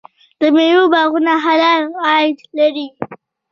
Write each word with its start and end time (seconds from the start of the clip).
د 0.39 0.41
میوو 0.55 0.91
باغونه 0.93 1.33
حلال 1.45 1.83
عاید 2.05 2.37
لري. 2.59 2.87